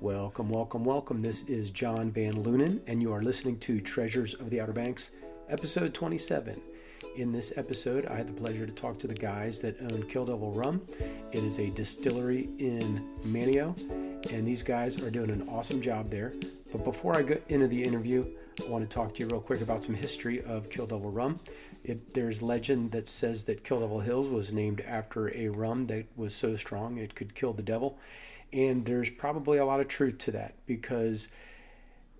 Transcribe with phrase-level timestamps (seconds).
[0.00, 1.18] Welcome, welcome, welcome.
[1.18, 5.10] This is John Van Lunen, and you are listening to Treasures of the Outer Banks,
[5.50, 6.58] episode 27.
[7.16, 10.24] In this episode, I had the pleasure to talk to the guys that own Kill
[10.24, 10.80] Devil Rum.
[11.32, 13.78] It is a distillery in Manteo,
[14.32, 16.32] and these guys are doing an awesome job there.
[16.72, 18.24] But before I get into the interview,
[18.66, 21.38] I want to talk to you real quick about some history of Kill Devil Rum.
[21.84, 26.06] It, there's legend that says that Kill Devil Hills was named after a rum that
[26.16, 27.98] was so strong it could kill the devil.
[28.52, 31.28] And there's probably a lot of truth to that because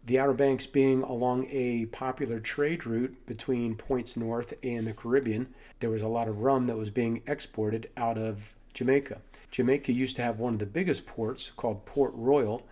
[0.04, 5.54] the Outer Banks being along a popular trade route between points north and the Caribbean,
[5.80, 9.20] there was a lot of rum that was being exported out of Jamaica.
[9.50, 12.66] Jamaica used to have one of the biggest ports called Port Royal,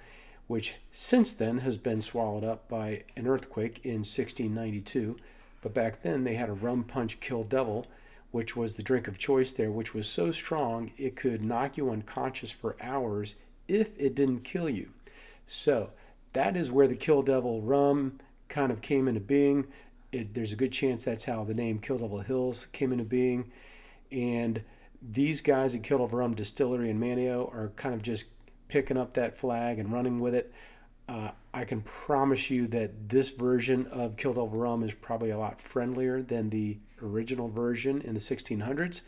[0.46, 5.16] which since then has been swallowed up by an earthquake in 1692.
[5.60, 7.86] But back then they had a rum punch kill devil,
[8.30, 11.90] which was the drink of choice there, which was so strong it could knock you
[11.90, 13.36] unconscious for hours
[13.68, 14.90] if it didn't kill you.
[15.46, 15.90] So
[16.32, 18.18] that is where the Kill Devil rum
[18.48, 19.66] kind of came into being.
[20.10, 23.50] It, there's a good chance that's how the name Kill Devil Hills came into being.
[24.10, 24.62] And
[25.02, 28.26] these guys at Kill Devil Rum Distillery in Manteo are kind of just
[28.68, 30.52] picking up that flag and running with it.
[31.08, 35.38] Uh, I can promise you that this version of Kill Devil Rum is probably a
[35.38, 39.02] lot friendlier than the original version in the 1600s.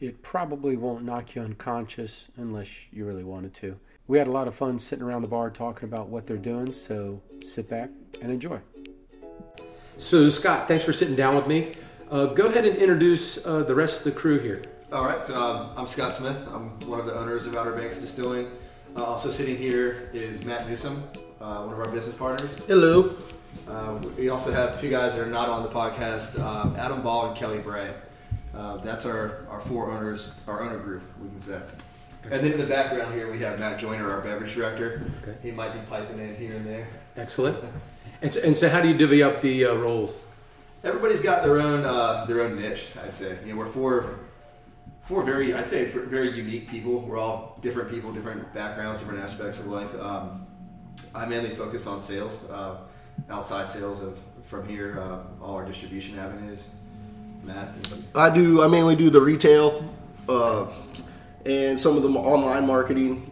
[0.00, 3.76] It probably won't knock you unconscious unless you really wanted to.
[4.06, 6.72] We had a lot of fun sitting around the bar talking about what they're doing,
[6.72, 7.90] so sit back
[8.22, 8.60] and enjoy.
[9.98, 11.74] So, Scott, thanks for sitting down with me.
[12.10, 14.62] Uh, go ahead and introduce uh, the rest of the crew here.
[14.90, 16.36] All right, so um, I'm Scott Smith.
[16.50, 18.50] I'm one of the owners of Outer Banks Distilling.
[18.96, 21.04] Uh, also sitting here is Matt Newsom,
[21.42, 22.56] uh, one of our business partners.
[22.66, 23.14] Hello.
[23.68, 27.26] Uh, we also have two guys that are not on the podcast, um, Adam Ball
[27.26, 27.92] and Kelly Bray.
[28.54, 31.60] Uh, that's our, our four owners, our owner group, we can say.
[32.24, 35.02] And then in the background here, we have Matt Joyner, our beverage director.
[35.22, 35.36] Okay.
[35.42, 36.86] He might be piping in here and there.
[37.16, 37.56] Excellent.
[38.22, 40.22] And so, and so how do you divvy up the uh, roles?
[40.84, 42.88] Everybody's got their own uh, their own niche.
[43.02, 43.38] I'd say.
[43.44, 44.18] You know, we're four
[45.02, 47.00] four very I'd say very unique people.
[47.00, 49.94] We're all different people, different backgrounds, different aspects of life.
[50.00, 50.46] Um,
[51.14, 52.76] I mainly focus on sales, uh,
[53.30, 56.70] outside sales of from here, uh, all our distribution avenues.
[57.54, 57.68] Matt,
[58.14, 58.62] I do.
[58.62, 59.84] I mainly do the retail,
[60.28, 60.66] uh,
[61.46, 63.30] and some of the online marketing,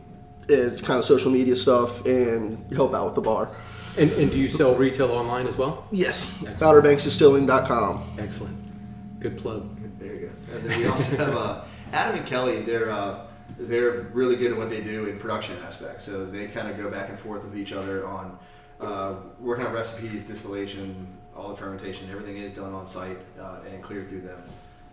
[0.48, 3.50] is kind of social media stuff, and help out with the bar.
[3.96, 5.86] And, and do you sell retail online as well?
[5.90, 6.84] Yes, Excellent.
[6.84, 8.04] OuterBanksDistilling.com.
[8.18, 9.20] Excellent.
[9.20, 9.98] Good plug.
[9.98, 10.56] there you go.
[10.56, 12.62] And then we also have uh, Adam and Kelly.
[12.62, 13.26] They're uh,
[13.58, 16.04] they're really good at what they do in production aspects.
[16.04, 18.38] So they kind of go back and forth with each other on
[18.80, 22.10] uh, working on recipes, distillation, all the fermentation.
[22.10, 24.42] Everything is done on site uh, and cleared through them.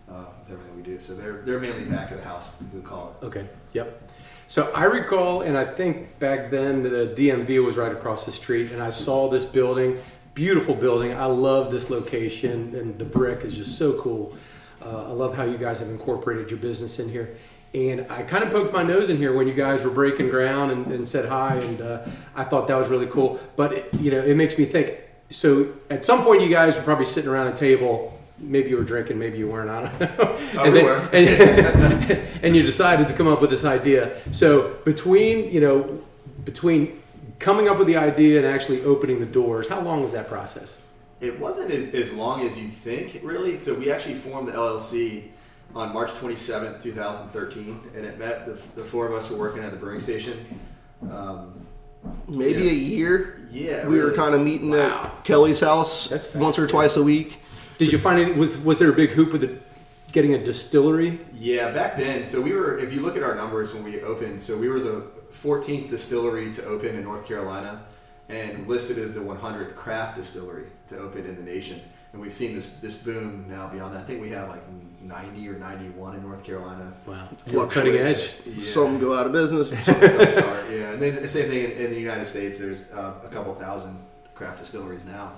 [0.09, 0.99] Uh, everything we do.
[0.99, 2.49] So they're they're mainly back of the house.
[2.71, 3.25] We call it.
[3.25, 3.49] Okay.
[3.73, 4.09] Yep.
[4.47, 8.71] So I recall, and I think back then the DMV was right across the street,
[8.71, 9.97] and I saw this building,
[10.35, 11.13] beautiful building.
[11.15, 14.37] I love this location, and the brick is just so cool.
[14.79, 17.35] Uh, I love how you guys have incorporated your business in here.
[17.73, 20.71] And I kind of poked my nose in here when you guys were breaking ground
[20.71, 23.39] and, and said hi, and uh, I thought that was really cool.
[23.55, 24.99] But it, you know, it makes me think.
[25.29, 28.19] So at some point, you guys were probably sitting around a table.
[28.37, 29.69] Maybe you were drinking, maybe you weren't.
[29.69, 30.37] I don't know.
[30.57, 30.97] Oh, and, we then- were.
[31.13, 34.17] and, and you decided to come up with this idea.
[34.31, 36.03] So between you know,
[36.43, 37.01] between
[37.39, 40.79] coming up with the idea and actually opening the doors, how long was that process?
[41.21, 43.59] It wasn't as, as long as you think, really.
[43.59, 45.29] So we actually formed the LLC
[45.73, 49.63] on March 27th, 2013, and it met the, the four of us who were working
[49.63, 50.59] at the brewing station.
[51.09, 51.64] Um,
[52.27, 52.71] Maybe Yeah.
[52.71, 53.39] a year.
[53.51, 55.05] yeah, We were kind of meeting Wow.
[55.17, 56.35] at Kelly's house fast.
[56.35, 57.39] once or twice a week.
[57.77, 59.57] Did you find it was was there a big hoop with the
[60.11, 61.19] getting a distillery?
[61.37, 62.27] Yeah, back then.
[62.27, 64.79] So we were, if you look at our numbers when we opened, so we were
[64.79, 67.81] the 14th distillery to open in North Carolina
[68.29, 71.81] and listed as the 100th craft distillery to open in the nation.
[72.13, 74.01] And we've seen this this boom now beyond that.
[74.01, 74.63] I think we have like
[75.07, 76.93] 90 or 91 in North Carolina.
[77.05, 78.33] Wow, You cutting edge.
[78.45, 78.59] Yeah.
[78.59, 79.69] Some go out of business.
[79.69, 80.91] Some start, yeah.
[80.91, 82.59] And then the same thing in, in the United States.
[82.59, 83.97] There's uh, a couple thousand
[84.33, 85.33] craft distilleries now,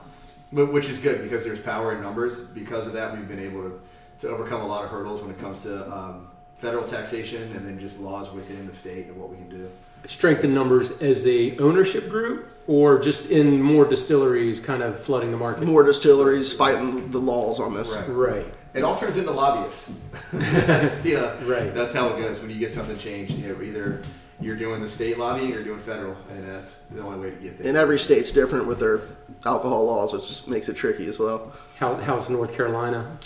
[0.51, 2.41] but, which is good because there's power in numbers.
[2.41, 3.81] Because of that, we've been able to,
[4.19, 7.79] to overcome a lot of hurdles when it comes to um, federal taxation and then
[7.79, 9.69] just laws within the state and what we can do.
[10.05, 15.31] Strength in numbers as a ownership group, or just in more distilleries, kind of flooding
[15.31, 15.63] the market.
[15.63, 17.93] More distilleries fighting the laws on this.
[17.93, 18.07] Right.
[18.09, 18.45] Right.
[18.73, 19.91] It all turns into lobbyists.
[20.33, 21.73] that's the uh, Right.
[21.73, 23.33] That's how it goes when you get something changed.
[23.33, 24.01] You know, either
[24.39, 27.57] you're doing the state lobbying or doing federal, and that's the only way to get
[27.57, 27.67] there.
[27.67, 29.01] And every state's different with their
[29.45, 31.51] alcohol laws, which makes it tricky as well.
[31.79, 33.17] How, how's North Carolina?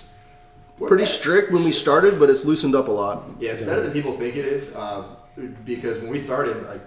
[0.79, 3.23] We're Pretty better- strict when we started, but it's loosened up a lot.
[3.39, 4.73] Yeah, it's better than people think it is.
[4.73, 5.03] Uh,
[5.65, 6.81] because when we started, like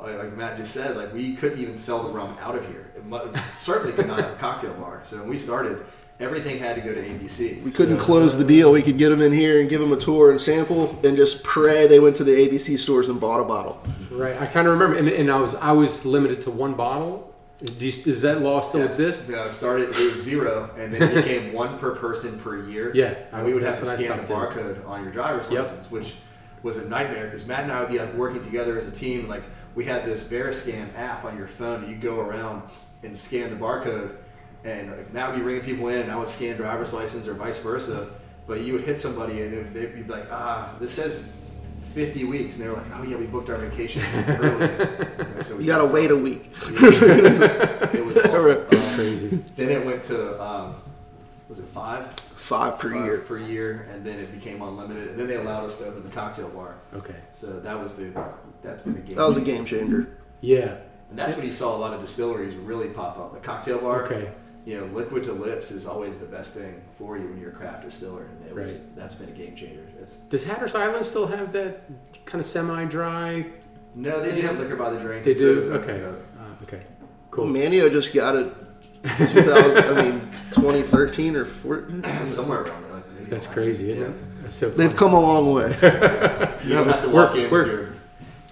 [0.00, 2.86] like, like Matt just said, like we couldn't even sell the rum out of here.
[2.96, 3.18] It mu-
[3.56, 5.02] certainly could not have a cocktail bar.
[5.04, 5.84] So when we started,
[6.20, 7.62] everything had to go to ABC.
[7.64, 8.70] We couldn't So- close the deal.
[8.70, 11.42] We could get them in here and give them a tour and sample, and just
[11.42, 13.82] pray they went to the ABC stores and bought a bottle.
[14.10, 14.40] Right.
[14.40, 17.24] I kind of remember, and, and I was I was limited to one bottle.
[17.60, 18.86] Do you, does that law still Yeah.
[18.86, 19.28] exist?
[19.28, 19.88] No, it started.
[19.88, 22.92] It was zero, and then it became one per person per year.
[22.94, 25.12] Yeah, and we would that's have to when I scan the stopped barcode on your
[25.12, 25.62] driver's Yep.
[25.64, 26.14] license, which
[26.62, 29.28] was a nightmare because Matt and I would be like working together as a team.
[29.28, 29.42] Like
[29.74, 32.62] we had this Veriscan app on your phone, and you go around
[33.02, 34.16] and scan the barcode,
[34.64, 37.34] and like, Matt would be ringing people in, and I would scan driver's license or
[37.34, 38.08] vice versa.
[38.46, 41.32] But you would hit somebody, and it would, they'd be like, "Ah, this says."
[41.94, 44.68] 50 weeks, and they were like, "Oh yeah, we booked our vacation early."
[45.42, 46.50] So we You gotta got wait a some- week.
[46.62, 48.42] it was awful.
[48.44, 48.58] Right.
[48.74, 49.28] Um, crazy.
[49.56, 50.74] then it went to um,
[51.48, 52.14] was it five
[52.48, 53.18] Five per Five year.
[53.18, 56.08] per year, and then it became unlimited, and then they allowed us to open the
[56.10, 56.76] cocktail bar.
[56.94, 57.14] Okay.
[57.34, 58.10] So that was the
[58.62, 59.16] that's been the game.
[59.16, 60.16] That was a game changer.
[60.40, 60.78] Yeah.
[61.10, 63.34] and that's when you saw a lot of distilleries really pop up.
[63.34, 64.30] The cocktail bar, Okay.
[64.64, 67.54] you know, liquid to lips is always the best thing for you when you're a
[67.54, 68.96] craft distiller, and it was Right.
[68.96, 69.82] that's been a game changer.
[70.00, 71.82] It's Does Hatteras Island still have that
[72.24, 73.46] kind of semi-dry?
[73.94, 75.24] no, they do have liquor by the drink.
[75.24, 75.72] They and so do.
[75.74, 75.98] Okay.
[76.00, 76.20] Coke.
[76.38, 76.82] Uh, okay.
[77.30, 77.44] Cool.
[77.44, 77.54] Cool.
[77.54, 78.52] Manteo just got it.
[79.04, 79.84] 2000.
[79.98, 80.27] I mean,
[80.60, 82.04] 2013 or 14.
[82.26, 82.92] somewhere around there.
[82.94, 83.54] Like maybe That's five.
[83.54, 84.08] crazy, isn't Yeah.
[84.10, 84.42] it?
[84.42, 84.70] That's so.
[84.70, 85.68] They've come a long way.
[86.64, 87.88] You don't have to walk We're- in we're- with your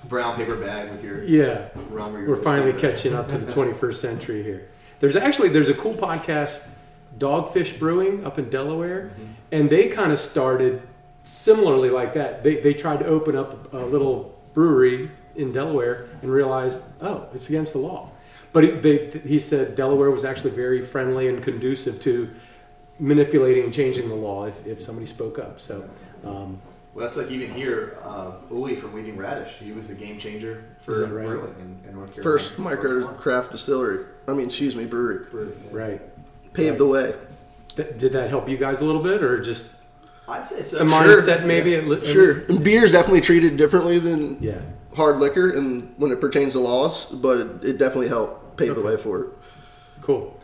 [0.08, 1.68] brown paper bag with your Yeah.
[1.90, 2.88] rum or your We're finally whiskey.
[2.88, 4.68] catching up to the 21st century here.
[5.00, 6.66] There's actually there's a cool podcast,
[7.18, 9.32] Dogfish Brewing, up in Delaware, mm-hmm.
[9.52, 10.80] and they kind of started
[11.24, 12.44] similarly like that.
[12.44, 17.48] They they tried to open up a little brewery in Delaware and realized, oh, it's
[17.48, 18.10] against the law.
[18.56, 22.30] But he, they, he said Delaware was actually very friendly and conducive to
[22.98, 25.60] manipulating and changing the law if, if somebody spoke up.
[25.60, 25.86] So,
[26.24, 26.58] um,
[26.94, 29.56] Well, that's like even here, uh, Uli from Weeping Radish.
[29.58, 31.26] He was the game changer for right?
[31.26, 32.22] brewing in, in North Carolina.
[32.22, 34.06] First micro craft distillery.
[34.26, 35.26] I mean, excuse me, brewery.
[35.30, 35.76] Brewery, yeah.
[35.78, 36.00] right.
[36.54, 36.78] Paved Right.
[36.78, 37.14] the way.
[37.76, 39.74] Th- did that help you guys a little bit, or just
[40.26, 40.78] I'd say so.
[40.78, 40.88] a Sure.
[40.88, 41.74] mindset maybe?
[41.74, 42.38] At li- Sure.
[42.48, 44.62] And beer's definitely treated differently than Yeah.
[44.94, 48.82] hard liquor and when it pertains to laws, but it, it definitely helped pave the
[48.82, 49.30] way for it.
[50.00, 50.38] Cool.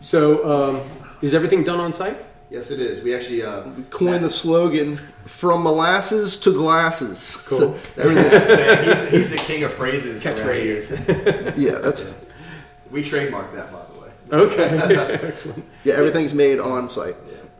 [0.00, 0.90] So, um,
[1.22, 2.16] is everything done on site?
[2.50, 3.02] Yes, it is.
[3.02, 7.36] We actually uh, Coined the slogan from molasses to glasses.
[7.46, 7.58] Cool.
[7.58, 8.84] So, That's what I'd say.
[8.84, 10.24] He's, he's the king of phrases.
[10.24, 11.06] around Catchphrase.
[11.06, 11.54] here.
[11.72, 12.14] yeah, that's
[12.90, 14.44] We trademarked that, by the way.
[14.44, 15.18] okay.
[15.28, 15.64] Excellent.
[15.84, 17.16] yeah, everything's made on site.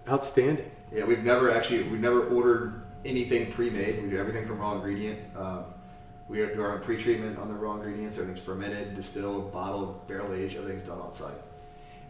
[0.08, 0.70] Outstanding.
[0.92, 4.02] Yeah, we've never actually we've never ordered anything pre-made.
[4.02, 5.18] We do everything from raw ingredient.
[5.36, 5.64] Um,
[6.28, 8.16] we do our own pre-treatment on the raw ingredients.
[8.16, 10.56] Everything's fermented, distilled, bottled, barrel aged.
[10.56, 11.34] Everything's done on site.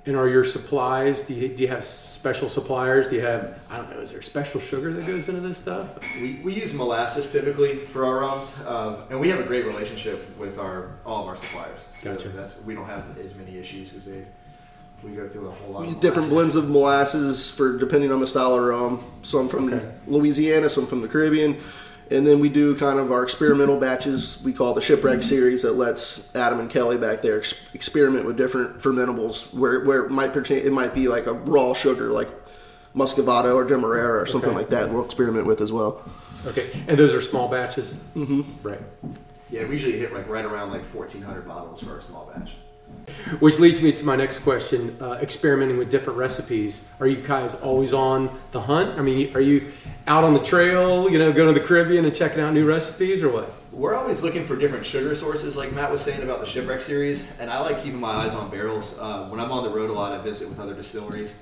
[0.07, 1.23] And are your supplies?
[1.23, 3.09] Do you, do you have special suppliers?
[3.09, 3.99] Do you have I don't know?
[3.99, 5.99] Is there special sugar that goes into this stuff?
[6.21, 10.39] We, we use molasses typically for our rums, um, and we have a great relationship
[10.39, 11.81] with our all of our suppliers.
[12.03, 12.29] So Gotcha.
[12.29, 14.25] That's we don't have as many issues as they.
[15.03, 15.83] We go through a whole lot.
[15.83, 16.55] We of different molasses.
[16.55, 19.05] blends of molasses for depending on the style of rum.
[19.23, 19.85] Some from Okay.
[20.07, 21.57] Louisiana, some from the Caribbean,
[22.11, 24.41] and then we do kind of our experimental batches.
[24.45, 28.37] We call the shipwreck series that lets Adam and Kelly back there ex- experiment with
[28.37, 30.65] different fermentables where where it might pertain.
[30.65, 32.29] It might be like a raw sugar like
[32.95, 34.59] Muscovado or Demerara or something Okay.
[34.59, 34.91] like that.
[34.91, 36.03] We'll experiment with as well.
[36.47, 36.71] Okay.
[36.89, 37.95] And those are small batches.
[38.15, 38.43] Mm-hmm.
[38.63, 38.81] Right.
[39.51, 42.53] Yeah, we usually hit like right around like 1,400 bottles for our small batch.
[43.41, 46.85] Which leads me to my next question: uh, experimenting with different recipes.
[47.01, 48.99] Are you guys always on the hunt?
[48.99, 49.73] I mean, are you
[50.07, 51.11] out on the trail?
[51.11, 53.53] You know, going to the Caribbean and checking out new recipes, or what?
[53.73, 57.27] We're always looking for different sugar sources, like Matt was saying about the shipwreck series,
[57.39, 58.97] and I like keeping my eyes on barrels.
[58.99, 61.35] Uh, when I'm on the road a lot, I visit with other distilleries,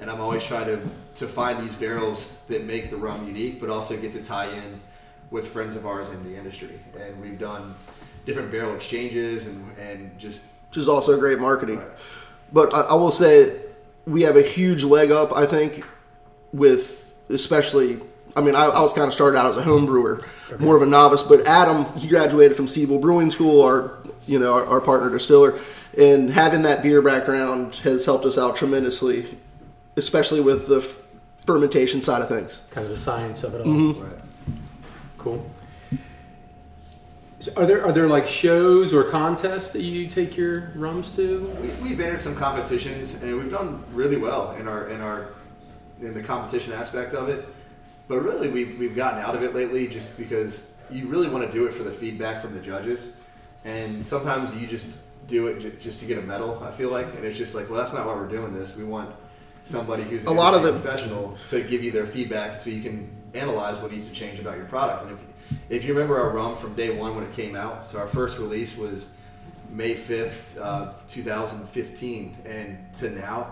[0.00, 0.80] and I'm always trying to
[1.16, 4.80] to find these barrels that make the rum unique, but also get to tie in
[5.30, 6.78] with friends of ours in the industry.
[6.98, 7.74] And we've done
[8.24, 10.40] different barrel exchanges and and just
[10.74, 11.78] which is also great marketing.
[11.78, 11.88] Right.
[12.52, 13.60] But I, I will say
[14.06, 15.84] we have a huge leg up, I think,
[16.52, 18.00] with especially.
[18.36, 20.26] I mean, I, I was kind of started out as a home brewer,
[20.58, 21.22] more of a novice.
[21.22, 25.60] But Adam, he graduated from Siebel Brewing School, our you know our, our partner distiller,
[25.96, 29.38] and having that beer background has helped us out tremendously,
[29.96, 31.02] especially with the f-
[31.46, 32.64] fermentation side of things.
[32.72, 33.66] Kind of the science of it all.
[33.66, 34.02] Mm-hmm.
[34.02, 34.20] right.
[35.18, 35.48] Cool.
[37.44, 41.40] So are there are there like shows or contests that you take your rums to?
[41.60, 45.34] We, we've entered some competitions and we've done really well in our in our
[46.00, 47.46] in the competition aspect of it.
[48.08, 51.52] But really, we've we've gotten out of it lately just because you really want to
[51.52, 53.12] do it for the feedback from the judges,
[53.66, 54.86] and sometimes you just
[55.28, 56.64] do it ju- just to get a medal.
[56.64, 58.74] I feel like, and it's just like, well, that's not why we're doing this.
[58.74, 59.14] We want
[59.64, 63.10] somebody who's A lot of the- professional to give you their feedback so you can
[63.34, 65.02] analyze what needs to change about your product.
[65.02, 65.18] And if
[65.68, 68.38] if you remember our rum from day one when it came out, so our first
[68.38, 69.08] release was
[69.70, 73.50] May 5th, uh, 2015, and to now,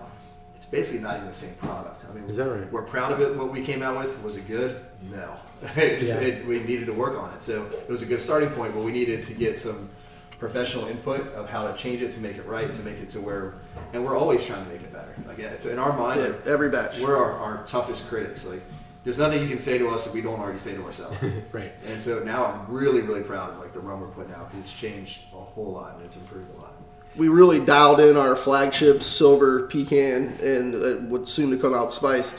[0.57, 2.05] it's basically not even the same product.
[2.09, 2.71] I mean, Is that right?
[2.71, 3.37] We're proud of it.
[3.37, 4.85] What we came out with was it good?
[5.11, 5.35] No,
[5.77, 6.29] it just, Yeah.
[6.29, 7.43] it, we needed to work on it.
[7.43, 9.89] So it was a good starting point, but we needed to get some
[10.39, 13.21] professional input of how to change it to make it right, to make it to
[13.21, 13.55] where,
[13.93, 15.15] and we're always trying to make it better.
[15.27, 16.99] Like it's in our mind, Yeah, every batch.
[17.01, 18.45] we're our, our toughest critics.
[18.47, 18.61] Like
[19.04, 21.16] there's nothing you can say to us that we don't already say to ourselves.
[21.52, 21.73] Right.
[21.87, 24.61] and so now I'm really, really proud of like the rum we're putting out because
[24.61, 26.73] it's changed a whole lot and it's improved a lot.
[27.16, 31.92] we really dialed in our flagship silver pecan and uh, what's soon to come out
[31.92, 32.37] spiced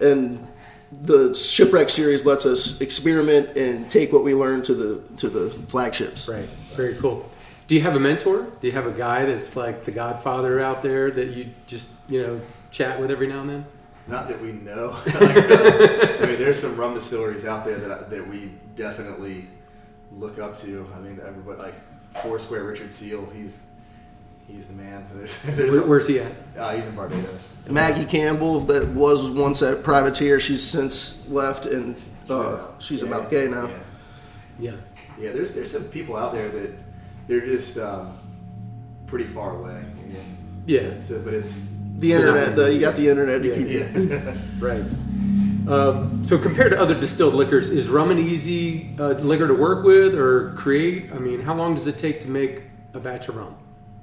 [0.00, 0.46] and
[1.02, 5.50] the shipwreck series lets us experiment and take what we learned to the to the
[5.68, 6.48] flagships Right.
[6.76, 7.28] Very cool.
[7.68, 8.46] Do you have a mentor?
[8.60, 12.22] Do you have a guy that's like the godfather out there that you just, you
[12.22, 13.66] know, chat with every now and then?
[14.08, 14.90] Not that we know.
[15.06, 19.48] Like, uh, I mean, there's some rum distilleries out there that, I- that we definitely
[20.12, 20.86] look up to.
[20.96, 21.74] I mean, everybody like
[22.22, 23.28] Foursquare Richard Seale.
[23.34, 23.56] He's
[24.46, 25.04] he's the man.
[25.14, 26.32] There's, there's Where, a- where's he at?
[26.56, 27.50] uh, he's in Barbados.
[27.68, 31.96] maggie campbell that was once at privateer she's since left and
[32.30, 34.70] uh, she's Yeah, about gay now Yeah.
[34.70, 34.70] Yeah.
[35.18, 36.70] Yeah, there's there's some people out there that
[37.26, 38.16] they're just um,
[39.06, 39.82] pretty far away.
[40.08, 40.18] Yeah.
[40.66, 40.80] Yeah.
[40.92, 41.58] It's, uh, but it's
[41.98, 43.88] the internet though you got the internet to Yeah.
[43.92, 44.36] keep yeah.
[44.58, 44.84] Right.
[45.68, 49.84] Um, so compared to other distilled liquors, is rum an easy uh, liquor to work
[49.84, 51.12] with or create?
[51.12, 52.62] I mean, how long does it take to make
[52.94, 53.56] a batch of rum?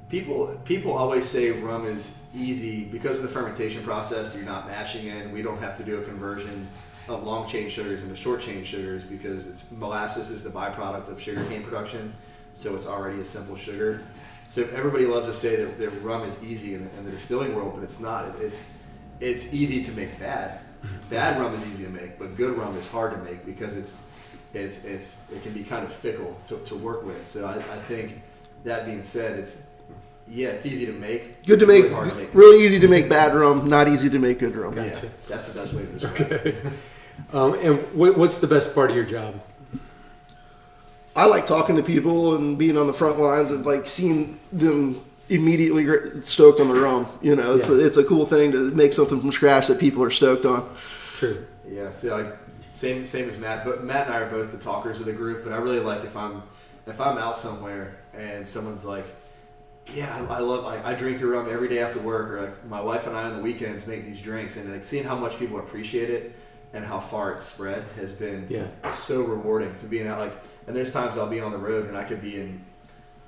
[0.09, 4.35] People people always say rum is easy because of the fermentation process.
[4.35, 5.31] You're not mashing in.
[5.31, 6.67] We don't have to do a conversion
[7.07, 11.21] of long chain sugars into short chain sugars because it's molasses is the byproduct of
[11.21, 12.13] sugarcane production,
[12.53, 14.01] so it's already a simple sugar.
[14.47, 17.55] So everybody loves to say that, that rum is easy in the, in the distilling
[17.55, 18.25] world, but it's not.
[18.25, 18.63] It, it's
[19.19, 20.59] it's easy to make bad.
[21.09, 23.95] Bad rum is easy to make, but good rum is hard to make because it's
[24.53, 27.25] it's it's it can be kind of fickle to, to work with.
[27.25, 28.21] So I, I think
[28.65, 29.67] that being said, it's
[30.27, 31.45] yeah, it's easy to make.
[31.45, 32.33] good to make really hard to make.
[32.33, 35.49] really easy to make bad rum not easy to make good rum Got Yeah, that's
[35.51, 36.55] the best way to describe it.
[37.31, 39.39] Um, and what, what's the best part of your job?
[41.15, 45.01] I like talking to people and being on the front lines and like seeing them
[45.29, 47.07] immediately stoked on the rum.
[47.21, 47.75] You know, it's Yeah.
[47.75, 50.67] a, it's a cool thing to make something from scratch that people are stoked on.
[51.15, 51.45] True.
[51.69, 52.35] Yeah, see, like
[52.73, 55.43] same same as Matt, but Matt and I are both the talkers of the group.
[55.43, 56.41] But I really like if I'm
[56.87, 59.05] if I'm out somewhere and someone's like,
[59.95, 62.65] "Yeah, I, I love I, I drink your rum every day after work," or like
[62.67, 65.37] my wife and I on the weekends make these drinks, and like seeing how much
[65.39, 66.33] people appreciate it
[66.73, 68.65] and how far it's spread has been Yeah.
[68.93, 70.17] so rewarding to being out.
[70.19, 70.33] Like,
[70.67, 72.63] and there's times I'll be on the road and I could be in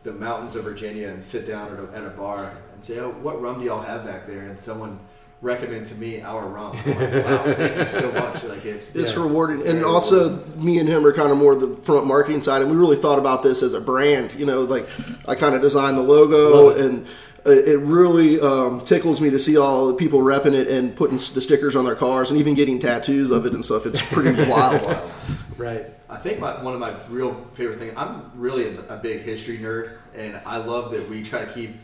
[0.03, 3.09] the mountains of Virginia and sit down at a, at a bar and say, "Oh,
[3.11, 4.99] what rum do y'all have back there?" And someone
[5.41, 6.75] recommend to me our rum.
[6.85, 8.43] I'm like, wow, thank you so much.
[8.43, 9.23] Like it's It's Yeah.
[9.23, 12.41] rewarding, It's and very also me and him are kind of more the front marketing
[12.41, 14.33] side, and we really thought about this as a brand.
[14.35, 14.87] You know, like
[15.27, 16.85] I kind of designed the logo, Love it.
[16.85, 17.05] and
[17.51, 21.41] it really um, tickles me to see all the people repping it and putting the
[21.41, 23.85] stickers on their cars, and even getting tattoos of it and stuff.
[23.85, 25.11] It's pretty wild.
[25.57, 25.91] Right.
[26.09, 27.93] I think my, one of my real favorite things.
[27.95, 31.75] I'm really a, a big history nerd, and I love that we try to keep.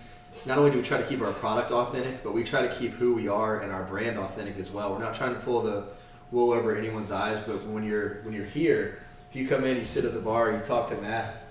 [0.45, 2.93] Not only do we try to keep our product authentic, but we try to keep
[2.93, 4.93] who we are and our brand authentic as well.
[4.93, 5.83] We're not trying to pull the
[6.31, 8.99] wool over anyone's eyes, but when you're when you're here,
[9.29, 11.43] if you come in, you sit at the bar, you talk to Matt,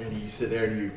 [0.00, 0.90] and you sit there and you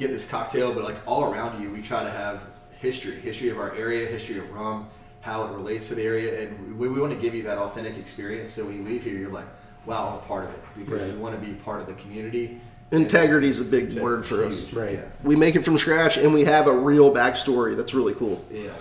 [0.00, 2.40] get this cocktail, but like all around you, we try to have
[2.80, 4.88] history, history of our area, history of rum,
[5.20, 7.98] how it relates to the area, and we, we want to give you that authentic
[7.98, 8.50] experience.
[8.50, 9.44] So when you leave here, you're like,
[9.84, 11.12] wow, I'm a part of it because Right.
[11.12, 12.58] we want to be part of the community.
[12.90, 14.68] Integrity is a big It's word for us.
[14.68, 14.72] huge.
[14.72, 15.00] Right.
[15.22, 18.42] We make it from scratch, and we have a real backstory that's really cool.
[18.50, 18.62] Yeah.
[18.62, 18.72] yeah.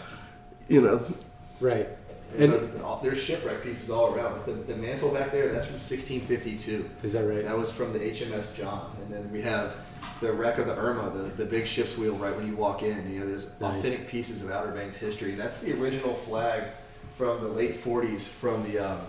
[0.70, 1.04] You know,
[1.60, 1.90] Right.
[2.38, 4.46] And And all- there's shipwreck pieces all around.
[4.46, 6.90] The, the mantle back there, that's from 1652.
[7.04, 7.44] is that right?
[7.44, 8.96] That was from the HMS John.
[9.02, 9.74] And then we have
[10.22, 13.12] the wreck of the Irma, the, the big ship's wheel right when you walk in.
[13.12, 13.80] You know, there's Nice.
[13.80, 15.36] authentic pieces of Outer Banks history.
[15.36, 16.64] That's the original flag
[17.18, 19.00] from the late 40s from the um,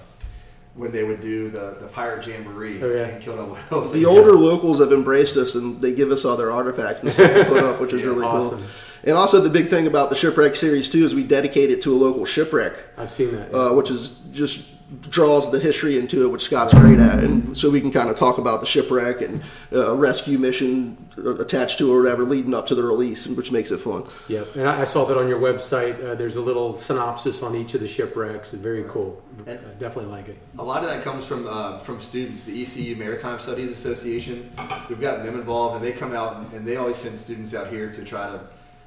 [0.74, 3.08] when they would do the, the pirate jamboree Oh, yeah.
[3.08, 3.92] in Kill No Whales.
[3.92, 7.32] the older locals have embraced us, and they give us all their artifacts and stuff
[7.34, 8.58] to put up, which is Yeah, really awesome.
[8.60, 8.66] cool.
[9.04, 11.94] And also, the big thing about the shipwreck series too is we dedicate it to
[11.94, 12.74] a local shipwreck.
[12.98, 13.54] I've seen that.
[13.54, 14.76] uh, which is just
[15.08, 18.16] draws the history into it, which Scott's great at, and so we can kind of
[18.16, 19.40] talk about the shipwreck and
[19.72, 20.96] uh, rescue mission
[21.38, 24.04] attached to it or whatever, leading up to the release, which makes it fun.
[24.26, 24.56] Yep.
[24.56, 26.02] And I, I saw that on your website.
[26.04, 28.52] Uh, there's a little synopsis on each of the shipwrecks.
[28.52, 29.22] And very cool.
[29.38, 30.38] And I And- definitely like it.
[30.58, 32.44] A lot of that comes from uh, from students.
[32.44, 34.50] The ECU Maritime Studies Association.
[34.88, 37.68] We've gotten them involved, and they come out and, and they always send students out
[37.68, 38.40] here to try to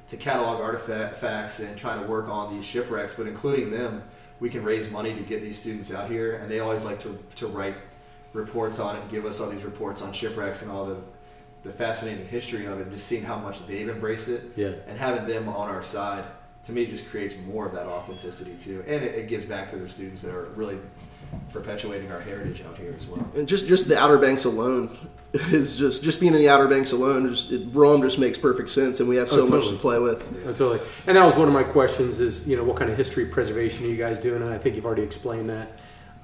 [0.08, 3.14] to catalog artifacts and try to work on these shipwrecks.
[3.14, 4.02] But including them,
[4.40, 7.18] we can raise money to get these students out here, and they always like to
[7.36, 7.76] to write
[8.32, 10.96] reports on it, and give us all these reports on shipwrecks and all the
[11.62, 14.72] the fascinating history of it, and just seeing how much they've embraced it, Yeah.
[14.86, 16.22] and having them on our side,
[16.66, 19.76] to me, just creates more of that authenticity too, and it, it gives back to
[19.76, 20.76] the students that are really
[21.52, 23.26] perpetuating our heritage out here as well.
[23.36, 24.96] And just just the Outer Banks alone
[25.34, 27.28] is just just being in the Outer Banks alone.
[27.28, 29.76] Just, it, Rome just makes perfect sense, and we have oh, so Oh, much to
[29.76, 30.28] play with.
[30.46, 30.80] Oh, totally.
[31.06, 33.84] And that was one of my questions is, you know, what kind of history preservation
[33.84, 34.42] are you guys doing?
[34.42, 35.72] And I think you've already explained that.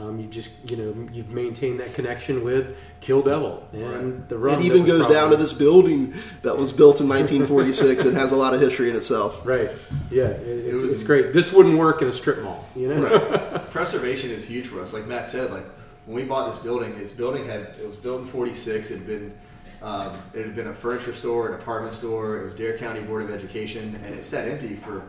[0.01, 4.61] Um, you just, you know, you've maintained that connection with Kill Devil and the rum.
[4.61, 8.33] It even was goes down to this building that was built in 1946 and has
[8.33, 9.45] a lot of history in itself.
[9.47, 9.71] Right.
[10.11, 10.25] Yeah.
[10.29, 11.35] It, it's, was- it's great.
[11.35, 13.63] This wouldn't work in a strip mall, you know?
[13.73, 14.95] preservation is huge for us.
[14.95, 15.65] Like Matt said, like
[16.07, 18.91] when we bought this building, this building had it was built in '46.
[18.91, 19.39] It had been
[19.83, 22.41] um, it had been a furniture store, a department store.
[22.41, 25.03] It was Dare County Board of Education, and it sat empty for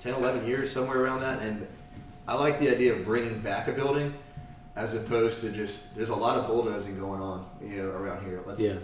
[0.00, 1.40] 10, 11 years, somewhere around that.
[1.42, 1.66] And
[2.26, 4.14] I like the idea of bringing back a building
[4.76, 8.42] as opposed to just there's a lot of bulldozing going on, you know, around here.
[8.46, 8.74] Let's Yeah.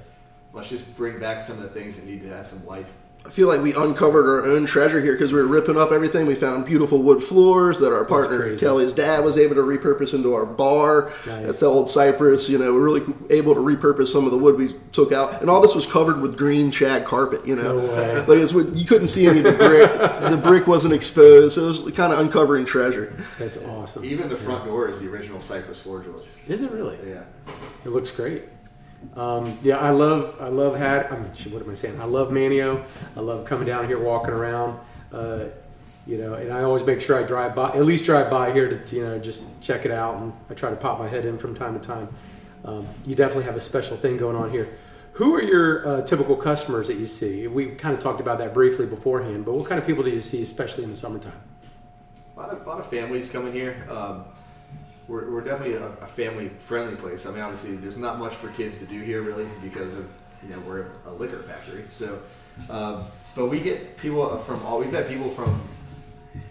[0.52, 2.92] let's just bring back some of the things that need to have some life.
[3.26, 6.26] I feel like we uncovered our own treasure here because we were ripping up everything.
[6.26, 8.56] We found beautiful wood floors that our partner.
[8.56, 11.12] Kelly's dad was able to repurpose into our bar.
[11.26, 11.44] Nice.
[11.46, 12.48] That's the old cypress.
[12.48, 15.50] You know, we're really able to repurpose some of the wood we took out, and
[15.50, 17.46] all this was covered with green shag carpet.
[17.46, 18.18] You know, No way.
[18.26, 19.92] like it's, what- you couldn't see any of the brick.
[20.30, 23.14] the brick wasn't exposed, so it was kind of uncovering treasure.
[23.38, 24.04] That's awesome.
[24.06, 26.24] Even the front door is the original Cypress Forge wood.
[26.48, 26.98] Is it really?
[27.06, 27.24] Yeah.
[27.84, 28.44] It looks great.
[29.16, 32.00] Um, yeah, I love I love had I mean, what am I saying?
[32.00, 32.84] I love Manteo.
[33.16, 34.78] I love coming down here, walking around.
[35.12, 35.44] Uh,
[36.06, 38.82] you know, and I always make sure I drive by, at least drive by here
[38.82, 41.36] to you know just check it out, and I try to pop my head in
[41.36, 42.08] from time to time.
[42.64, 44.78] Um, you definitely have a special thing going on here.
[45.12, 47.46] Who are your uh, typical customers that you see?
[47.46, 50.20] We kind of talked about that briefly beforehand, but what kind of people do you
[50.20, 51.32] see, especially in the summertime?
[52.36, 53.86] A lot of, lot of families coming here.
[53.90, 54.24] Um,
[55.08, 57.26] we're, we're definitely a, a family friendly place.
[57.26, 60.06] I mean, obviously, there's not much for kids to do here really because of
[60.42, 61.84] you know we're a liquor factory.
[61.90, 62.20] So,
[62.70, 64.78] um, but we get people from all.
[64.78, 65.60] We've had people from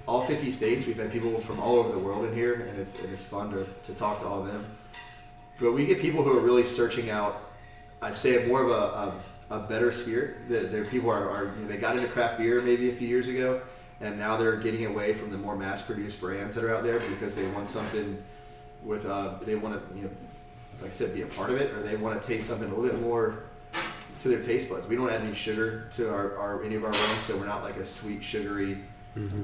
[0.07, 0.85] all 50 states.
[0.85, 3.51] We've had people from all over the world in here, and it's and it's fun
[3.51, 4.65] to, to talk to all of them.
[5.59, 7.43] But we get people who are really searching out.
[8.01, 10.49] I'd say more of a, a, a better spirit.
[10.49, 13.07] That there people are, are you know, they got into craft beer maybe a few
[13.07, 13.61] years ago,
[14.01, 17.35] and now they're getting away from the more mass-produced brands that are out there because
[17.35, 18.21] they want something
[18.83, 20.11] with uh, they want to you know
[20.81, 22.75] like I said be a part of it or they want to taste something a
[22.75, 23.43] little bit more
[24.21, 24.87] to their taste buds.
[24.87, 27.63] We don't add any sugar to our, our any of our rums, so we're not
[27.63, 28.79] like a sweet sugary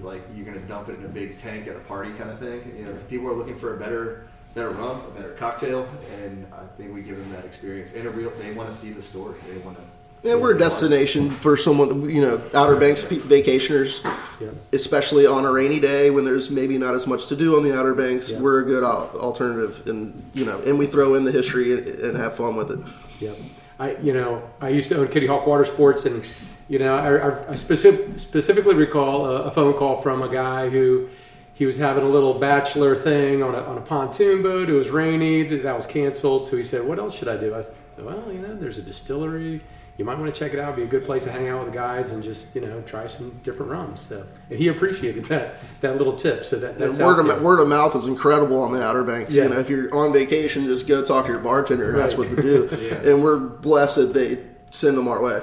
[0.03, 2.75] like you're gonna dump it in a big tank at a party kind of thing.
[2.77, 5.87] You know, people are looking for a better better rum, a better cocktail,
[6.21, 7.95] and I think we give them that experience.
[7.95, 9.35] And a real they want to see the store.
[9.51, 9.83] They want to.
[10.23, 14.01] Yeah, we're a destination for someone, you know, Outer Banks pe- vacationers,
[14.39, 14.47] Yeah.
[14.71, 17.77] especially on a rainy day when there's maybe not as much to do on the
[17.77, 18.31] Outer Banks.
[18.31, 18.39] Yeah.
[18.39, 21.85] We're a good al- alternative, and you know, and we throw in the history and,
[21.85, 22.79] and have fun with it.
[23.19, 23.31] Yeah,
[23.79, 26.23] I you know I used to own Kitty Hawk Water Sports, and
[26.69, 30.69] you know I, I, I specific, specifically recall a, a phone call from a guy
[30.69, 31.09] who
[31.53, 34.69] he was having a little bachelor thing on a, on a pontoon boat.
[34.69, 36.47] It was rainy, that, that was canceled.
[36.47, 38.81] So he said, "What else should I do?" I said, "Well, you know, there's a
[38.83, 39.59] distillery."
[39.97, 40.73] You might want to check it out.
[40.73, 42.81] It'd be a good place to hang out with the guys and just you know
[42.81, 44.01] try some different rums.
[44.01, 46.45] So and he appreciated that that little tip.
[46.45, 49.33] So that that's word of, word of mouth is incredible on the Outer Banks.
[49.33, 49.43] Yeah.
[49.43, 52.29] You know, if you're on vacation, just go talk to your bartender, and that's what
[52.29, 52.69] to do.
[52.83, 53.11] Yeah.
[53.11, 54.39] And we're blessed that they
[54.71, 55.41] send them our way.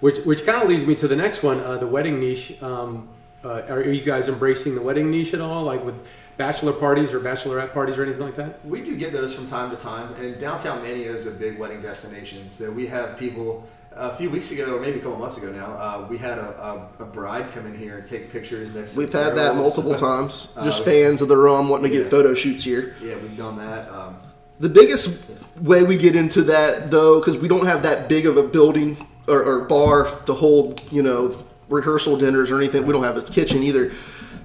[0.00, 2.62] Which, which kind of leads me to the next one, uh, the wedding niche.
[2.62, 3.08] Um,
[3.44, 5.94] uh, are you guys embracing the wedding niche at all, like with
[6.36, 8.64] bachelor parties or bachelorette parties or anything like that?
[8.64, 11.82] We do get those from time to time, and downtown Manteo is a big wedding
[11.82, 12.50] destination.
[12.50, 13.66] So we have people.
[13.96, 16.90] A few weeks ago, or maybe a couple months ago now, uh, we had a,
[16.98, 18.94] a, a bride come in here and take pictures next.
[18.94, 20.48] to We've the had that multiple times.
[20.64, 22.02] Just Uh, fans of the rum wanting to yeah.
[22.02, 22.96] get photo shoots here.
[23.00, 23.88] Yeah, we've done that.
[23.92, 24.16] Um,
[24.58, 28.36] The biggest way we get into that, though, because we don't have that big of
[28.36, 31.36] a building or, or bar to hold, you know,
[31.68, 32.86] rehearsal dinners or anything.
[32.86, 33.92] We don't have a kitchen either.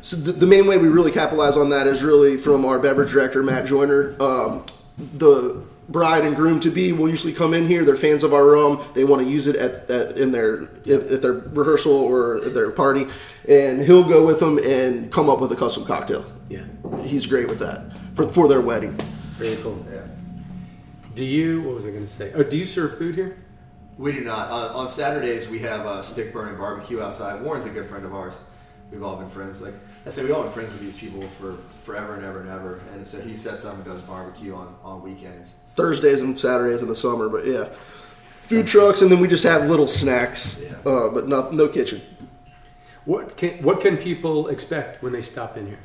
[0.01, 3.11] So the, the main way we really capitalize on that is really from our beverage
[3.11, 4.15] director Matt Joyner.
[4.21, 4.65] Um,
[5.15, 7.83] the bride and groom to be will usually come in here.
[7.83, 8.83] They're fans of our rum.
[8.93, 12.53] They want to use it at, at in their at, at their rehearsal or at
[12.53, 13.07] their party,
[13.47, 16.23] and he'll go with them and come up with a custom cocktail.
[16.49, 16.63] Yeah,
[17.03, 18.93] He's great with that for for their wedding.
[19.37, 19.85] very cool.
[19.91, 20.01] yeah.
[21.15, 21.61] Do you?
[21.63, 22.31] What was I going to say?
[22.33, 23.37] Oh, do you serve food here?
[23.97, 24.49] We do not.
[24.49, 27.41] On, on Saturdays, we have a stick burning barbecue outside.
[27.41, 28.35] Warren's a good friend of ours.
[28.91, 29.61] We've all been friends.
[29.61, 29.73] Like
[30.05, 32.81] I said, we've all been friends with these people for forever and ever and ever.
[32.93, 35.53] And so he sets up and does barbecue on, on weekends.
[35.75, 37.69] Thursdays and Saturdays in the summer, but yeah,
[38.41, 40.91] food trucks, and then we just have little snacks, Yeah.
[40.91, 42.01] uh, but not no kitchen.
[43.05, 45.79] What can What can people expect when they stop in here?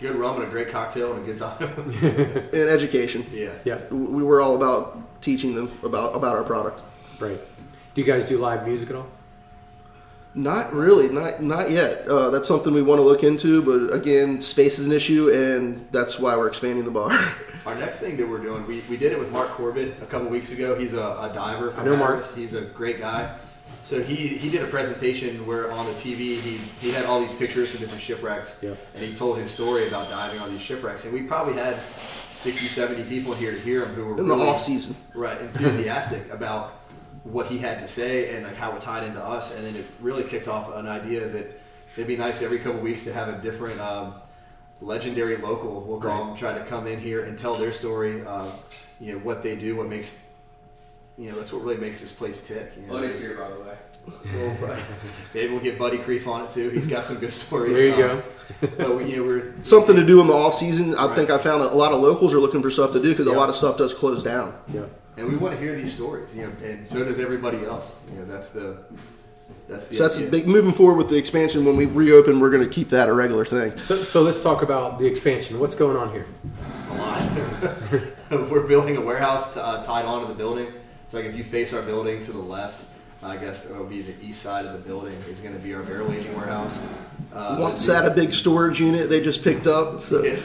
[0.00, 1.62] good rum and a great cocktail and a good time.
[2.52, 3.24] And education.
[3.32, 3.50] yeah.
[3.64, 6.80] Yeah, We were all about teaching them about about our product.
[7.20, 7.40] right.
[7.94, 9.06] Do you guys do live music at all?
[10.34, 12.08] Not really, not not yet.
[12.08, 15.86] Uh, that's something we want to look into, but again, space is an issue, and
[15.92, 17.10] that's why we're expanding the bar.
[17.66, 20.28] Our next thing that we're doing, we, we did it with Mark Corbett a couple
[20.28, 20.76] weeks ago.
[20.78, 21.70] He's a, a diver.
[21.70, 22.34] From I know Mark.
[22.34, 23.38] He's a great guy.
[23.84, 27.34] So he, he did a presentation where on the TV he, he had all these
[27.34, 28.76] pictures of different shipwrecks, Yep.
[28.94, 31.04] and he told his story about diving on these shipwrecks.
[31.04, 31.76] And we probably had
[32.32, 36.30] 60, 70 people here to hear him who were In the off season, right enthusiastic
[36.32, 36.83] about
[37.24, 39.54] what he had to say and like how it tied into us.
[39.54, 41.60] And then it really kicked off an idea that
[41.96, 44.14] it'd be nice every couple weeks to have a different um,
[44.80, 45.80] legendary local.
[45.82, 46.26] We'll call Right.
[46.28, 48.24] them try to come in here and tell their story.
[48.26, 48.46] Um,
[49.00, 50.20] you know what they do, what makes
[51.16, 52.72] you know that's what really makes this place tick.
[52.76, 52.94] You know?
[52.94, 54.58] Buddy's here, by the way.
[54.60, 54.78] Well.
[55.34, 56.68] Maybe we'll get Buddy Creef on it too.
[56.70, 57.72] He's got some good stories.
[57.74, 58.68] There you Um, go.
[58.76, 60.94] But we, you know, we're something to do in the off season.
[60.96, 61.14] I Right.
[61.14, 63.26] think I found that a lot of locals are looking for stuff to do because
[63.26, 63.32] Yeah.
[63.34, 64.54] a lot of stuff does close down.
[64.72, 64.82] Yeah.
[65.16, 66.34] And we want to hear these stories.
[66.34, 67.96] You know, and so does everybody else.
[68.12, 68.78] You know, that's the
[69.68, 71.64] that's the So that's a big moving forward with the expansion.
[71.64, 73.78] When we reopen, we're going to keep that a regular thing.
[73.80, 75.58] So, so let's talk about the expansion.
[75.58, 76.26] What's going on here?
[76.90, 78.10] a lot.
[78.50, 80.68] We're building a warehouse t- uh, tied onto the building.
[81.04, 82.84] It's like if you face our building to the left,
[83.22, 85.74] I guess it will be the east side of the building is going to be
[85.74, 86.78] our barrel aging warehouse.
[87.32, 90.02] Uh, Once the- had a big storage unit they just picked up.
[90.02, 90.22] So.
[90.24, 90.36] Yeah,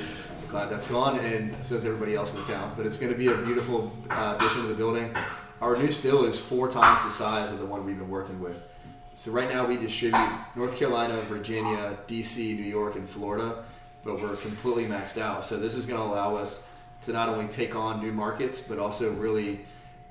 [0.49, 2.73] glad that's gone, and so is everybody else in the town.
[2.75, 5.15] But it's going to be a beautiful uh, addition to the building.
[5.61, 8.67] Our new still is four times the size of the one we've been working with.
[9.13, 13.63] So right now we distribute North Carolina, Virginia, DC, New York, and Florida,
[14.03, 15.45] but we're completely maxed out.
[15.45, 16.65] So this is going to allow us
[17.03, 19.65] to not only take on new markets, but also really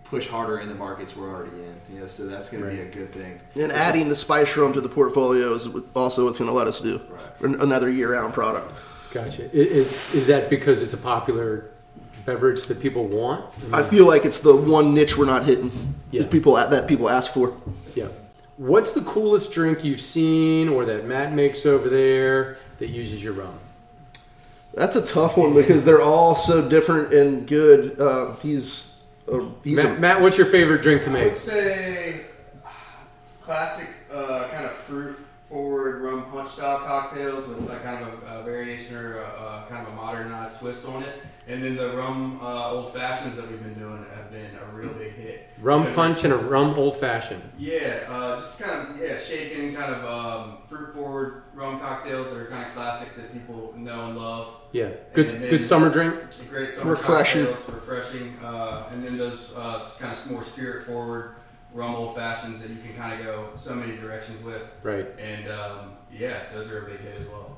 [0.05, 1.95] push harder in the markets we're already in.
[1.95, 3.41] You know, so that's going to be a good thing.
[3.57, 6.81] And adding the spice room to the portfolio is also what's going to let us
[6.81, 7.61] do Right.
[7.61, 8.73] Another year-round product.
[9.13, 9.45] Gotcha.
[9.45, 9.47] I-
[9.83, 11.71] i- Is that because it's a popular
[12.27, 13.45] beverage that people want?
[13.73, 15.95] I feel like it's the one niche we're not hitting.
[16.11, 16.21] Yeah.
[16.21, 17.55] Is people that people ask for.
[17.95, 18.09] Yeah.
[18.59, 23.33] What's the coolest drink you've seen or that Matt makes over there that uses your
[23.35, 23.55] rum?
[24.75, 27.99] That's a tough one because they're all so different and good.
[28.01, 31.21] Uh, he's a, he's Matt, a, Matt, what's your favorite drink to make?
[31.23, 31.33] I make?
[31.33, 32.21] would say
[33.41, 35.18] classic uh, kind of fruit
[35.49, 39.67] forward rum punch style cocktails with like kind of a, a variation or a, a
[39.69, 41.23] kind of a modernized twist on it.
[41.47, 44.93] And then the rum uh, old fashions that we've been doing have been a real
[44.93, 45.49] big hit.
[45.59, 47.43] Rum Because punch and a rum old fashioned.
[47.59, 52.39] Yeah, uh, just kind of yeah, shaken kind of um, fruit forward rum cocktails that
[52.39, 54.49] are kind of classic that people know and love.
[54.73, 54.91] Yeah.
[55.15, 56.15] Good good summer drink.
[56.51, 57.47] Great summer Refreshing.
[57.47, 61.37] cocktails, refreshing, uh, and then those uh, kind of more spirit forward
[61.75, 65.07] rum old fashions that you can kind of go so many directions with, Right.
[65.19, 67.57] and um, yeah, those are a big hit as well.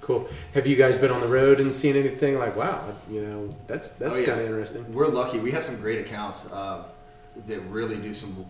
[0.00, 0.28] Cool.
[0.54, 3.90] Have you guys been on the road and seen anything like wow, you know, that's
[3.90, 4.26] that's Oh, yeah.
[4.26, 4.92] kind of interesting.
[4.92, 5.38] We're lucky.
[5.38, 6.84] We have some great accounts uh,
[7.46, 8.44] that really do some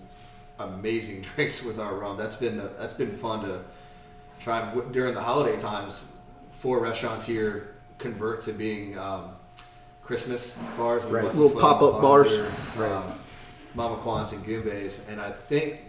[0.59, 2.16] amazing drinks with our rum.
[2.16, 3.61] That's been that's been fun to
[4.40, 6.03] try during the holiday times.
[6.61, 9.33] Four restaurants here convert to being um,
[10.03, 11.25] Christmas bars, Right.
[11.25, 12.38] Little pop-up bars.
[12.38, 12.90] are, Right.
[12.92, 13.12] Um,
[13.74, 15.88] Mama Kwan's and Goombays, and I think.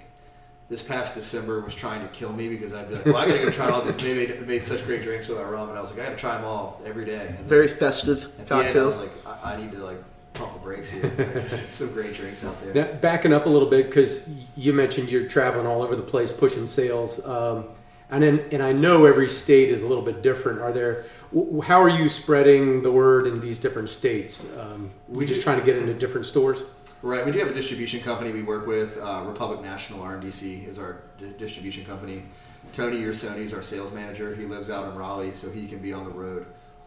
[0.69, 3.39] This past December was trying to kill me because I'd be like, "Well, I gotta
[3.43, 5.78] go try all these." They made, they made such great drinks with our rum, and
[5.78, 8.48] I was like, "I gotta try them all every day." And then- very festive at
[8.48, 9.00] the end, I was cocktails.
[9.26, 10.02] like, I, I need to like
[10.34, 11.02] pump the brakes here.
[11.17, 12.74] There's some great drinks out there.
[12.74, 16.32] Now, backing up a little bit because you mentioned you're traveling all over the place
[16.32, 17.65] pushing sales, um,
[18.10, 20.62] and then, and I know every state is a little bit different.
[20.62, 21.04] Are there?
[21.36, 24.48] w- How are you spreading the word in these different states?
[24.60, 26.63] Um, we just trying to get into different stores.
[27.04, 28.98] Right, we do have a distribution company we work with.
[28.98, 32.24] Uh, Republic National RNDC is our di- distribution company.
[32.72, 34.34] Tony Ursoni is our sales manager.
[34.34, 36.46] He lives out in Raleigh, so he can be on the road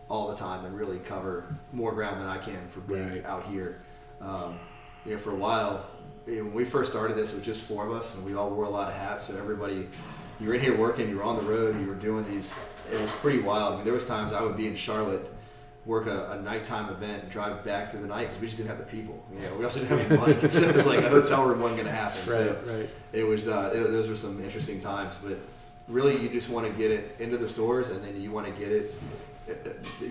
[0.08, 3.26] all the time and really cover more ground than I can for being Right.
[3.26, 3.76] out here.
[4.22, 4.58] Um,
[5.04, 5.84] you know, for a while,
[6.24, 8.64] when we first started this, it was just four of us, and we all wore
[8.64, 9.24] a lot of hats.
[9.24, 9.86] So everybody,
[10.40, 12.54] you were in here working, you were on the road, you were doing these.
[12.90, 13.74] It was pretty wild.
[13.74, 15.30] I mean, there was times I would be in Charlotte,
[15.86, 18.68] work a, a nighttime event, and drive back through the night because we just didn't
[18.70, 19.24] have the people.
[19.32, 21.60] You know, we also didn't have the money, so it was like a hotel room
[21.60, 22.20] wasn't going to happen.
[22.26, 22.90] So right.
[23.12, 25.38] it was uh, it, those were some interesting times but
[25.88, 28.52] really you just want to get it into the stores and then you want to
[28.60, 28.92] get it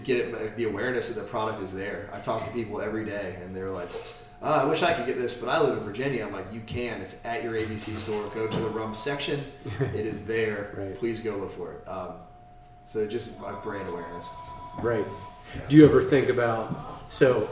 [0.06, 3.36] get it the awareness of the product is there i talk to people every day
[3.44, 3.90] and they're like
[4.42, 6.62] oh, i wish i could get this but i live in virginia i'm like you
[6.62, 9.44] can it's at your abc store go to the rum section
[9.80, 10.98] it is there Right.
[10.98, 12.14] please go look for it um,
[12.86, 14.30] so just like brand awareness
[14.82, 15.06] Right.
[15.70, 17.48] Do you ever think about so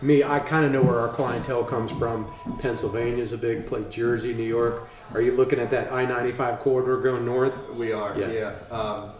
[0.00, 0.22] me?
[0.24, 2.32] I kind of know where our clientele comes from.
[2.60, 3.84] Pennsylvania is a big place.
[3.90, 4.88] Jersey, New York.
[5.14, 7.54] Are you looking at that I ninety five corridor going north?
[7.74, 8.30] we are Yeah.
[8.30, 9.10] yeah, Um,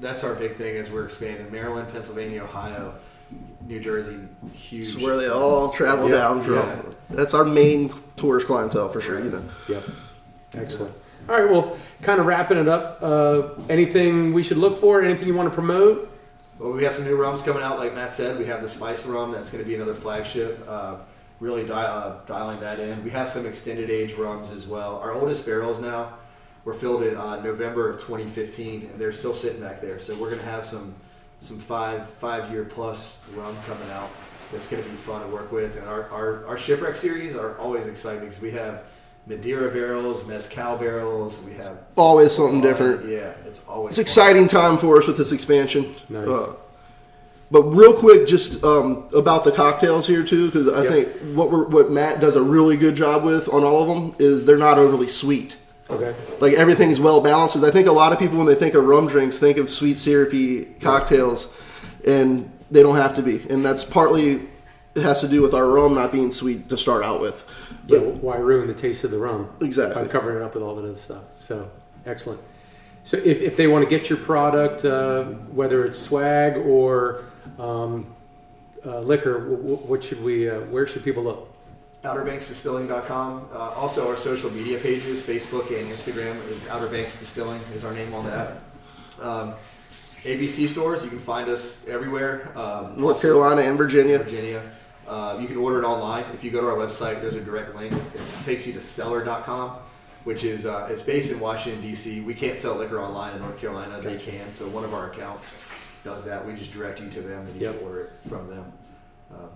[0.00, 1.50] that's our big thing as we're expanding.
[1.52, 2.94] Maryland, Pennsylvania, Ohio,
[3.66, 4.16] New Jersey,
[4.52, 4.88] huge.
[4.88, 6.16] It's where they all travel Yeah.
[6.16, 6.54] down from.
[6.54, 6.76] Yeah.
[7.10, 9.18] That's our main tourist clientele for sure.
[9.20, 9.42] You know.
[9.68, 9.82] Yep.
[10.54, 10.92] Excellent.
[11.28, 11.48] All right.
[11.50, 12.98] Well, kind of wrapping it up.
[13.00, 15.02] Uh, anything we should look for?
[15.02, 16.08] Anything you want to promote?
[16.58, 18.38] Well, we have some new rums coming out, like Matt said.
[18.38, 20.64] We have the spice rum that's going to be another flagship.
[20.68, 20.96] Uh,
[21.40, 23.02] really uh, dialing that in.
[23.02, 24.98] We have some extended age rums as well.
[24.98, 26.14] Our oldest barrels now
[26.64, 29.98] were filled in uh, November of 2015, and they're still sitting back there.
[29.98, 30.94] So we're going to have some
[31.40, 34.10] some five five year plus rum coming out.
[34.52, 35.76] That's going to be fun to work with.
[35.76, 38.84] And our, our, our shipwreck series are always exciting because we have
[39.26, 41.40] Madeira barrels, mezcal barrels.
[41.46, 43.08] We have Always something different.
[43.08, 44.26] Yeah, it's always It's fun.
[44.26, 45.94] exciting time for us with this expansion.
[46.08, 46.26] Nice.
[46.26, 46.54] Uh,
[47.50, 50.92] but real quick, just um, about the cocktails here too, because I Yep.
[50.92, 54.14] think what we're, what Matt does a really good job with on all of them
[54.18, 55.56] is they're not overly sweet.
[55.90, 56.14] Okay.
[56.40, 57.54] Like everything's well balanced.
[57.54, 59.68] Because I think a lot of people when they think of rum drinks think of
[59.70, 61.54] sweet syrupy cocktails,
[62.06, 63.44] and they don't have to be.
[63.50, 64.48] And that's partly
[64.94, 67.44] it has to do with our rum not being sweet to start out with.
[67.86, 67.98] Yeah.
[67.98, 69.50] Why ruin the taste of the rum?
[69.60, 70.02] Exactly.
[70.02, 71.24] By covering it up with all that other stuff.
[71.36, 71.70] So
[72.06, 72.40] excellent.
[73.04, 77.24] So if, if they want to get your product, uh, whether it's swag or
[77.58, 78.06] um,
[78.86, 80.48] uh, liquor, w- w- what should we?
[80.48, 81.48] Uh, where should people look?
[82.04, 83.48] OuterBanksDistilling.com.
[83.52, 87.92] Uh, also, our social media pages, Facebook and Instagram, is Outer Banks Distilling is our
[87.94, 88.56] name on that.
[89.20, 89.54] Um,
[90.24, 92.56] ABC stores, you can find us everywhere.
[92.56, 94.18] Um, North also Carolina and Virginia.
[94.18, 94.62] Virginia.
[95.06, 96.24] Uh, you can order it online.
[96.34, 97.92] If you go to our website, there's a direct link.
[97.92, 99.78] It takes you to seller.com,
[100.24, 102.20] which is uh, it's based in Washington D.C.
[102.20, 104.00] We can't sell liquor online in North Carolina.
[104.00, 104.52] They can.
[104.52, 105.52] So one of our accounts
[106.04, 106.46] does that.
[106.46, 107.78] We just direct you to them, and you Yep.
[107.78, 108.72] can order it from them.
[109.32, 109.48] Um,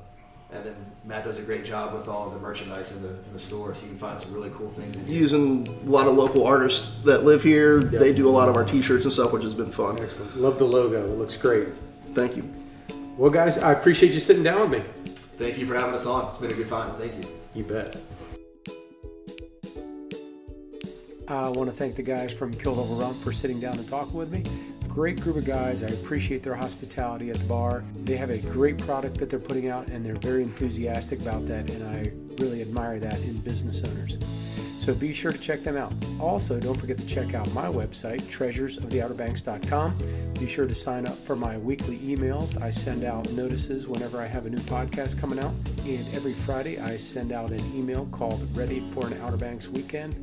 [0.53, 3.33] and then Matt does a great job with all of the merchandise in the, in
[3.33, 4.97] the store, so you can find some really cool things.
[5.09, 7.81] Using a lot of local artists that live here.
[7.83, 7.91] Yep.
[8.01, 9.99] They do a lot of our T-shirts and stuff, which has been fun.
[10.01, 10.37] Excellent.
[10.37, 11.01] Love the logo.
[11.05, 11.69] It looks great.
[12.13, 12.49] Thank you.
[13.17, 15.15] Well, guys, I appreciate you sitting down with me.
[15.39, 16.29] Thank you for having us on.
[16.29, 16.95] It's been a good time.
[16.97, 17.31] Thank you.
[17.55, 17.97] You bet.
[21.29, 24.15] I want to thank the guys from Kill Devil Rum for sitting down and talking
[24.15, 24.45] with me.
[24.89, 25.83] Great group of guys.
[25.83, 27.85] I appreciate their hospitality at the bar.
[28.05, 31.69] They have a great product that they're putting out, and they're very enthusiastic about that,
[31.69, 34.17] and I really admire that in business owners.
[34.87, 35.93] So be sure to check them out.
[36.21, 40.33] Also, don't forget to check out my website, treasuresoftheouterbanks.com.
[40.35, 42.63] Be sure to sign up for my weekly emails.
[42.63, 45.51] I send out notices whenever I have a new podcast coming out.
[45.85, 50.15] And every Friday, I send out an email called Ready for an Outer Banks Weekend.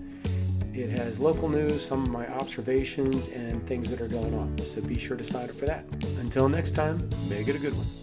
[0.74, 4.58] It has local news, some of my observations, and things that are going on.
[4.60, 5.84] So be sure to sign up for that.
[6.22, 8.03] Until next time, make it a good one.